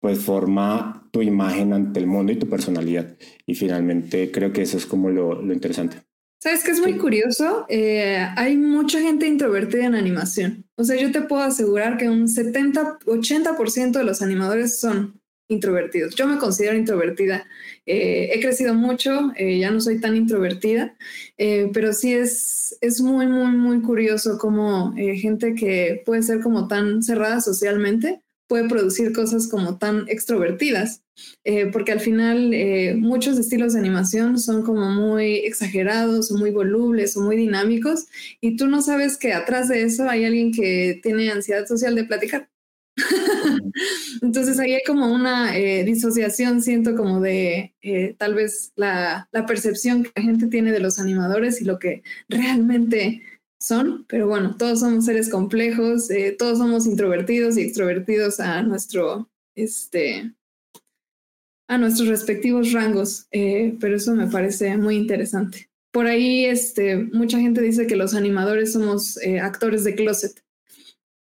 [0.00, 3.16] pues forma tu imagen ante el mundo y tu personalidad.
[3.46, 6.06] Y finalmente creo que eso es como lo, lo interesante.
[6.38, 7.66] ¿Sabes qué es muy curioso?
[7.68, 10.64] Eh, hay mucha gente introvertida en animación.
[10.76, 16.14] O sea, yo te puedo asegurar que un 70, 80% de los animadores son introvertidos.
[16.14, 17.46] Yo me considero introvertida.
[17.86, 20.96] Eh, he crecido mucho, eh, ya no soy tan introvertida,
[21.36, 27.02] pero sí es, es muy, muy, muy curioso como gente que puede ser como tan
[27.02, 31.02] cerrada socialmente puede producir cosas como tan extrovertidas,
[31.44, 37.16] eh, porque al final eh, muchos estilos de animación son como muy exagerados muy volubles
[37.16, 38.06] o muy dinámicos
[38.40, 42.04] y tú no sabes que atrás de eso hay alguien que tiene ansiedad social de
[42.04, 42.48] platicar.
[44.22, 47.74] Entonces ahí hay como una eh, disociación, siento como de
[48.18, 53.22] tal vez la percepción que la gente tiene de los animadores y lo que realmente
[53.66, 59.28] son, pero bueno, todos somos seres complejos, eh, todos somos introvertidos y extrovertidos a nuestro,
[59.54, 60.32] este,
[61.68, 65.68] a nuestros respectivos rangos, eh, pero eso me parece muy interesante.
[65.92, 70.42] Por ahí, este, mucha gente dice que los animadores somos eh, actores de closet,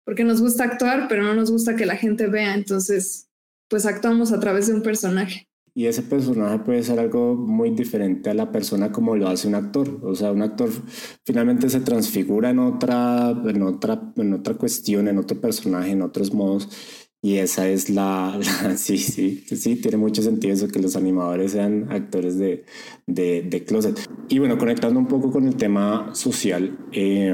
[0.06, 3.30] porque nos gusta actuar, pero no nos gusta que la gente vea, entonces,
[3.70, 8.30] pues actuamos a través de un personaje y ese personaje puede ser algo muy diferente
[8.30, 10.00] a la persona como lo hace un actor.
[10.04, 10.70] O sea, un actor
[11.26, 16.34] finalmente se transfigura en otra, en otra, en otra cuestión, en otro personaje, en otros
[16.34, 16.70] modos.
[17.24, 18.38] Y esa es la,
[18.78, 22.66] sí, sí, sí, tiene mucho sentido eso, que los animadores sean actores de,
[23.08, 23.98] de, de closet.
[24.30, 27.34] Y bueno, conectando un poco con el tema social, eh,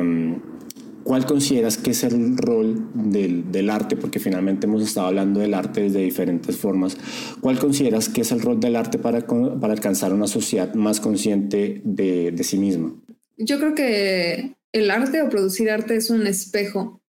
[1.09, 3.95] ¿Cuál consideras que es el rol del, del, arte?
[3.95, 6.95] Porque finalmente hemos estado hablando del arte desde diferentes formas.
[7.41, 11.81] ¿Cuál consideras que es el rol del arte para, para alcanzar una sociedad más consciente
[11.83, 12.93] de, de, sí misma?
[13.37, 17.01] Yo creo que el arte o producir arte es un espejo,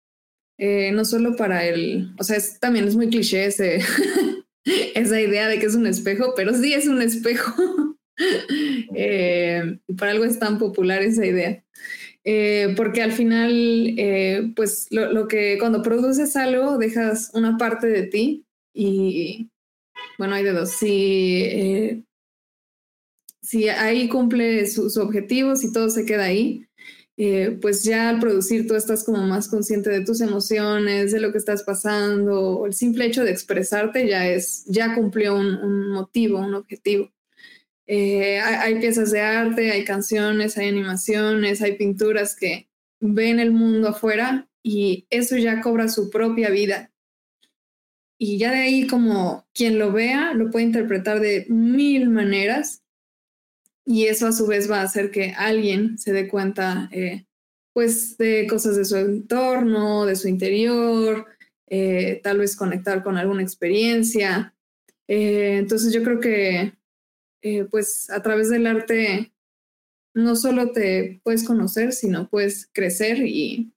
[0.57, 3.81] eh, no solo para el, o sea, es, también es muy cliché ese,
[4.95, 7.53] esa idea de que es un espejo, pero sí es un espejo.
[8.95, 11.63] eh, por algo es tan popular esa idea.
[12.23, 13.51] Eh, porque al final,
[13.97, 19.49] eh, pues lo, que cuando produces algo, dejas una parte de ti y,
[20.17, 20.71] bueno, hay de dos.
[20.71, 22.03] Si, eh,
[23.41, 26.65] si ahí cumple sus objetivos y todo se queda ahí,
[27.61, 31.37] pues ya al producir tú estás como más consciente de tus emociones, de lo que
[31.37, 36.55] estás pasando, o el simple hecho de expresarte ya es, ya cumplió un motivo, un
[36.55, 37.11] objetivo.
[37.93, 42.69] Eh, hay, piezas de arte, hay canciones, hay animaciones, hay pinturas que
[43.01, 46.93] ven el mundo afuera y eso ya cobra su propia vida.
[48.17, 52.81] Y ya de ahí como quien lo vea lo puede interpretar de mil maneras
[53.85, 57.25] y eso a su vez va a hacer que alguien se dé cuenta eh,
[57.73, 61.25] pues de cosas de su entorno, de su interior,
[61.67, 64.55] eh, tal vez conectar con alguna experiencia.
[65.07, 66.71] Entonces yo creo que
[67.41, 69.31] eh, pues a través del arte
[70.13, 73.73] no solo te puedes conocer, sino puedes crecer y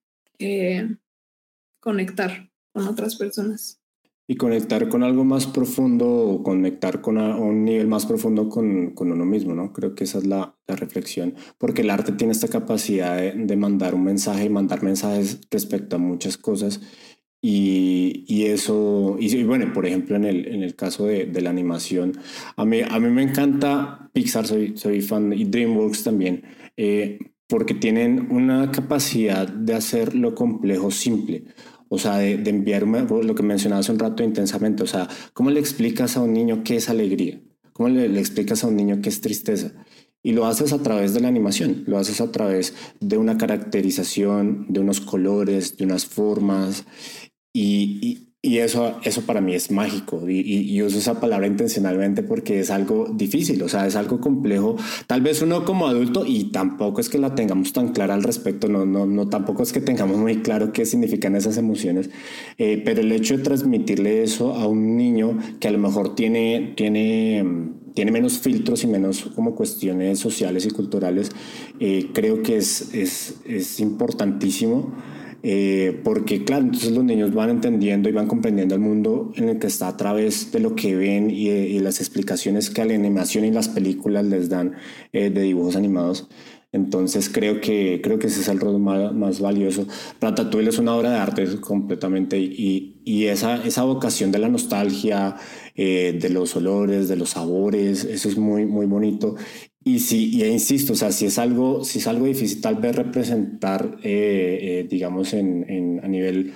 [1.80, 3.80] conectar con otras personas.
[4.26, 9.12] Y conectar con algo más profundo o conectar con un nivel más profundo con, con,
[9.12, 9.74] uno mismo, ¿no?
[9.74, 13.94] Creo que esa es la, la reflexión, porque el arte tiene esta capacidad de, mandar
[13.94, 16.80] un mensaje y mandar mensajes respecto a muchas cosas.
[17.46, 21.50] Y, y eso, y, bueno, por ejemplo, en el, en el caso de, de, la
[21.50, 22.16] animación,
[22.56, 26.42] a mí, a mí me encanta Pixar, soy, soy fan, y DreamWorks también,
[26.78, 31.44] eh, porque tienen una capacidad de hacer lo complejo simple.
[31.90, 34.82] O sea, de, de enviar lo que mencionaba hace un rato intensamente.
[34.82, 37.42] O sea, ¿cómo le explicas a un niño qué es alegría?
[37.74, 39.72] ¿Cómo le, le explicas a un niño qué es tristeza?
[40.22, 44.64] Y lo haces a través de la animación, lo haces a través de una caracterización,
[44.70, 46.86] de unos colores, de unas formas.
[47.56, 52.22] Y, y, y eso, eso para mí es mágico y, y, uso esa palabra intencionalmente
[52.22, 54.76] porque es algo difícil, o sea, es algo complejo.
[55.06, 58.68] Tal vez uno como adulto y tampoco es que la tengamos tan clara al respecto,
[58.68, 62.10] no, no, no tampoco es que tengamos muy claro qué significan esas emociones,
[62.58, 66.74] eh, pero el hecho de transmitirle eso a un niño que a lo mejor tiene,
[66.76, 71.30] tiene, tiene menos filtros y menos como cuestiones sociales y culturales,
[71.80, 74.92] eh, creo que es, es, es importantísimo.
[75.46, 79.58] Eh, porque claro, entonces los niños van entendiendo y van comprendiendo el mundo en el
[79.58, 83.44] que está a través de lo que ven y, y las explicaciones que la animación
[83.44, 84.72] y las películas les dan
[85.12, 86.28] eh, de dibujos animados.
[86.72, 89.86] Entonces creo que, creo que ese es el rol más, más valioso.
[90.20, 95.36] Ratatouille es una obra de arte completamente y, y esa, esa vocación de la nostalgia,
[95.76, 99.36] eh, de los olores, de los sabores, eso es muy, muy bonito.
[99.84, 102.96] Y sí, y insisto, o sea, si es algo, si es algo difícil tal vez
[102.96, 106.54] representar, eh, eh, digamos, en, en, a nivel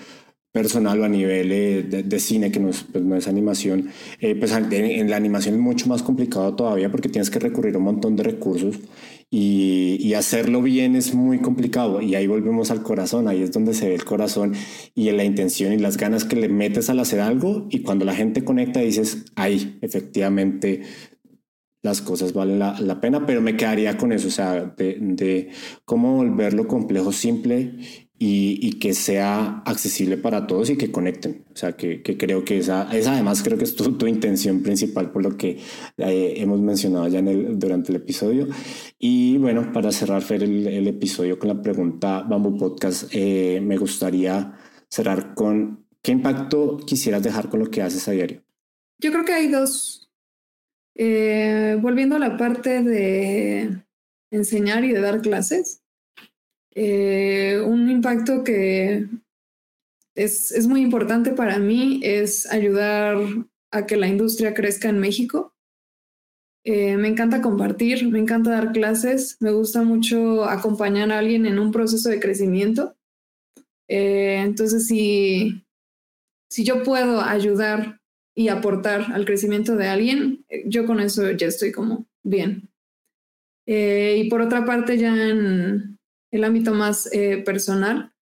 [0.50, 3.90] personal o a nivel eh, de, de, cine, que no es, pues no es animación,
[4.18, 7.74] eh, pues en, en, la animación es mucho más complicado todavía porque tienes que recurrir
[7.74, 8.76] a un montón de recursos
[9.30, 12.00] y, y, hacerlo bien es muy complicado.
[12.00, 14.54] Y ahí volvemos al corazón, ahí es donde se ve el corazón
[14.94, 18.14] y la intención y las ganas que le metes al hacer algo y cuando la
[18.14, 20.82] gente conecta dices, ahí, efectivamente
[21.82, 25.50] las cosas valen la, la, pena, pero me quedaría con eso, o sea, de, de
[25.84, 27.76] cómo volverlo complejo simple
[28.18, 31.44] y, y, que sea accesible para todos y que conecten.
[31.54, 34.62] O sea, que, que creo que esa, esa además creo que es tu, tu intención
[34.62, 35.58] principal por lo que
[35.98, 38.48] eh, hemos mencionado ya en el, durante el episodio.
[38.98, 43.76] Y bueno, para cerrar Fer, el, el episodio con la pregunta Bamboo Podcast, eh, me
[43.76, 44.52] gustaría
[44.88, 48.42] cerrar con qué impacto quisieras dejar con lo que haces a diario.
[48.98, 50.07] Yo creo que hay dos
[51.00, 53.84] eh, volviendo a la parte de
[54.32, 55.84] enseñar y de dar clases,
[56.74, 59.06] eh, un impacto que
[60.16, 63.16] es, es, muy importante para mí es ayudar
[63.70, 65.54] a que la industria crezca en México.
[66.64, 71.60] Eh, me encanta compartir, me encanta dar clases, me gusta mucho acompañar a alguien en
[71.60, 72.96] un proceso de crecimiento.
[73.86, 75.64] Entonces, si,
[76.50, 77.97] si yo puedo ayudar
[78.38, 82.70] y aportar al crecimiento de alguien, yo con eso ya estoy como bien.
[83.66, 85.98] Eh, y por otra parte, ya en
[86.30, 88.12] el ámbito más eh, personal,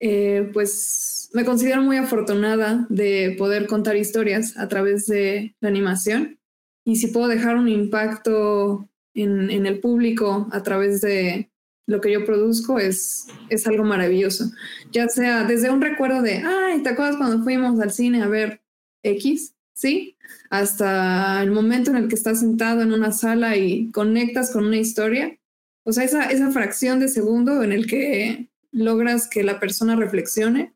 [0.00, 6.38] eh, pues me considero muy afortunada de poder contar historias a través de la animación.
[6.84, 11.50] Y si puedo dejar un impacto en, el público a través de
[11.88, 14.44] lo que yo produzco, es, es algo maravilloso.
[14.92, 18.62] Ya sea desde un recuerdo de, ay, ¿te acuerdas cuando fuimos al cine a ver
[19.02, 19.55] X?
[19.76, 20.16] ¿Sí?
[20.50, 24.78] Hasta el momento en el que estás sentado en una sala y conectas con una
[24.78, 25.38] historia.
[25.84, 30.74] O sea, esa, esa fracción de segundo en el que logras que la persona reflexione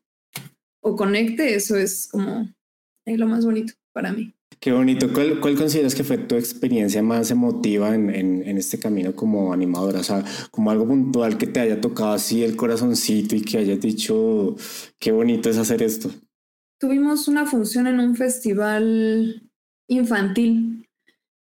[0.81, 2.47] o conecte, eso es como
[3.05, 4.33] es lo más bonito para mí.
[4.59, 5.11] Qué bonito.
[5.11, 9.51] ¿Cuál, ¿Cuál, consideras que fue tu experiencia más emotiva en, en, en, este camino como
[9.51, 10.01] animadora?
[10.01, 13.81] O sea, como algo puntual que te haya tocado así el corazoncito y que hayas
[13.81, 14.55] dicho,
[14.99, 16.11] qué bonito es hacer esto
[16.81, 19.43] tuvimos una función en un festival
[19.87, 20.89] infantil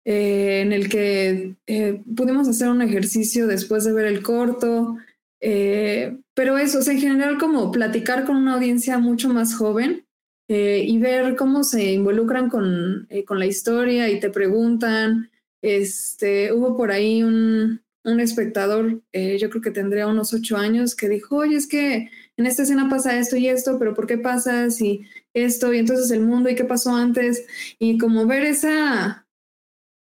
[0.06, 4.96] eh, en el que eh, pudimos hacer un ejercicio después de ver el corto,
[5.42, 10.06] eh, pero eso, en general como platicar con una audiencia mucho más joven
[10.48, 15.32] y ver cómo se involucran con, con la historia y te preguntan.
[15.64, 21.10] Este, hubo por ahí un, un espectador, yo creo que tendría unos ocho años, que
[21.10, 24.70] dijo, oye, es que en esta escena pasa esto y esto, pero ¿por qué pasa
[24.70, 27.46] si esto y entonces el mundo y qué pasó antes?
[27.78, 29.28] Y como ver esa,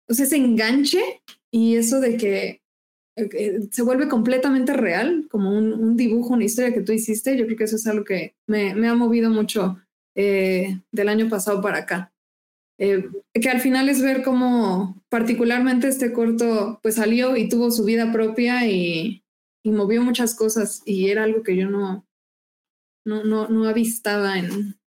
[0.09, 1.21] o sea, ese enganche
[1.51, 2.61] y eso de que
[3.17, 7.37] eh, se vuelve completamente real, como un, dibujo, una historia que tú hiciste.
[7.37, 9.77] Yo creo que eso es algo que me, ha movido mucho
[10.15, 12.13] eh, del año pasado para acá.
[12.77, 17.85] Eh, que al final es ver cómo particularmente este corto pues salió y tuvo su
[17.85, 19.21] vida propia y,
[19.63, 22.05] movió muchas cosas y era algo que yo no,
[23.03, 24.77] no, no, no avistaba en,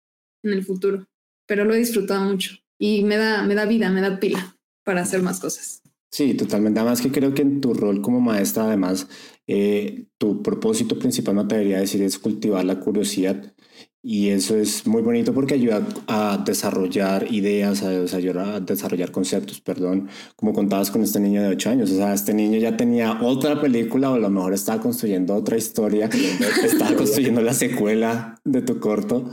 [0.43, 1.07] en el futuro,
[1.47, 5.03] pero lo he disfrutado mucho y me da, me da vida, me da pila para
[5.03, 5.82] hacer más cosas.
[6.11, 6.80] Sí, totalmente.
[6.80, 9.09] Además que creo que en tu rol como maestra, además,
[9.47, 13.55] eh, tu propósito principal, me atrevería a decir, es cultivar la curiosidad
[14.01, 19.61] y eso es muy bonito porque ayuda a desarrollar ideas, a desarrollar, a desarrollar conceptos,
[19.61, 21.90] perdón, como contabas con este niño de 8 años.
[21.90, 25.57] O sea, este niño ya tenía otra película o a lo mejor estaba construyendo otra
[25.57, 26.09] historia,
[26.64, 29.30] estaba construyendo la secuela de tu corto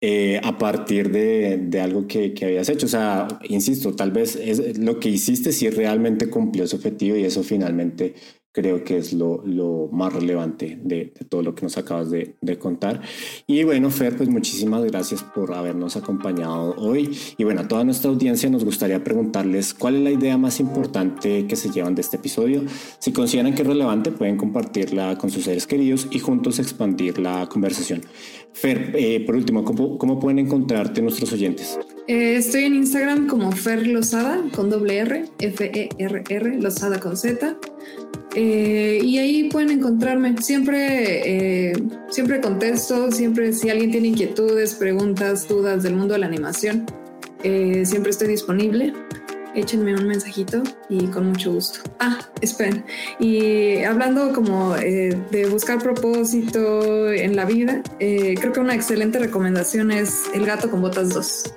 [0.00, 2.86] eh, a partir de, de algo que, que, habías hecho.
[2.86, 7.24] O sea, insisto, tal vez es, lo que hiciste si realmente cumplió su objetivo y
[7.24, 8.14] eso finalmente
[8.58, 12.58] creo que es lo, lo más relevante de, todo lo que nos acabas de, de,
[12.58, 13.00] contar.
[13.46, 17.16] Y bueno, Fer, pues muchísimas gracias por habernos acompañado hoy.
[17.36, 21.46] Y bueno, a toda nuestra audiencia nos gustaría preguntarles cuál es la idea más importante
[21.46, 22.64] que se llevan de este episodio.
[22.98, 27.48] Si consideran que es relevante, pueden compartirla con sus seres queridos y juntos expandir la
[27.48, 28.00] conversación.
[28.52, 31.78] Fer, eh, por último, ¿cómo, ¿cómo, pueden encontrarte nuestros oyentes?
[32.08, 37.56] Eh, estoy en Instagram como Fer Lozada con doble R, F-E-R-R, Lozada con Z.
[38.34, 40.36] Eh, y ahí pueden encontrarme.
[40.42, 41.72] Siempre,
[42.10, 46.86] siempre contesto, siempre si alguien tiene inquietudes, preguntas, dudas del mundo de la animación,
[47.84, 48.92] siempre estoy disponible
[49.54, 51.80] échenme un mensajito y con mucho gusto.
[51.98, 52.84] Ah, esperen.
[53.18, 59.18] Y hablando como eh, de buscar propósito en la vida, eh, creo que una excelente
[59.18, 61.54] recomendación es El gato con botas 2.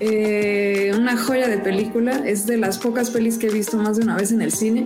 [0.00, 4.04] Eh, una joya de película, es de las pocas pelis que he visto más de
[4.04, 4.84] una vez en el cine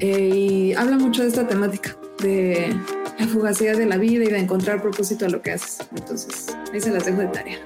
[0.00, 2.74] y habla mucho de esta temática, de
[3.18, 5.78] la fugacidad de la vida y de encontrar propósito a lo que haces.
[5.96, 7.58] Entonces, ahí se las dejo de tarea.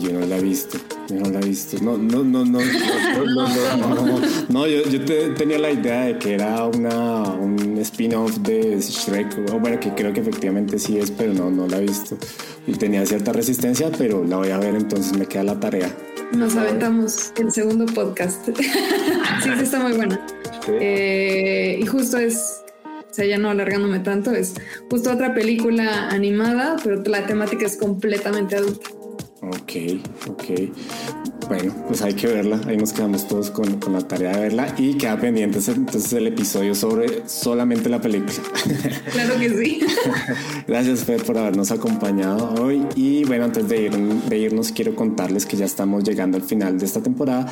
[0.00, 0.78] Yo no la he visto,
[1.08, 1.76] yo no la he visto.
[1.82, 6.34] No, no, no, no, no, no, no, no, yo, yo tenía la idea de que
[6.34, 11.32] era una, un spin-off de Shrek, o bueno, que creo que efectivamente sí es, pero
[11.34, 12.16] no, no la he visto.
[12.66, 15.94] Y tenía cierta resistencia, pero la voy a ver, entonces me queda la tarea.
[16.32, 18.46] Nos aventamos el segundo podcast.
[18.46, 18.54] sí,
[19.42, 20.24] sí, está muy buena.
[20.68, 22.62] Eh, y justo es,
[23.10, 24.54] o sea, ya no alargándome tanto, es
[24.90, 28.90] justo otra película animada, pero la temática es completamente adulta.
[29.42, 31.31] Ok, ok.
[31.48, 32.60] Bueno, pues hay que verla.
[32.66, 36.26] Ahí nos quedamos todos con, con, la tarea de verla y queda pendiente entonces el
[36.26, 38.32] episodio sobre solamente la película.
[39.12, 39.80] Claro que sí.
[40.66, 42.82] Gracias, Fer, por habernos acompañado hoy.
[42.96, 46.78] Y bueno, antes de, ir, de irnos, quiero contarles que ya estamos llegando al final
[46.78, 47.46] de esta temporada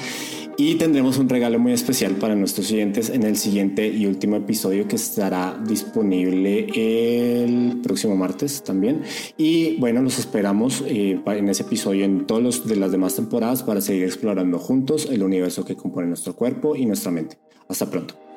[0.61, 4.87] y tendremos un regalo muy especial para nuestros siguientes en el siguiente y último episodio
[4.87, 9.01] que estará disponible el próximo martes también.
[9.39, 13.63] Y bueno, los esperamos eh, en ese episodio en todos los de las demás temporadas
[13.81, 17.39] seguir explorando juntos el universo que compone nuestro cuerpo y nuestra mente.
[17.69, 18.30] Hasta pronto.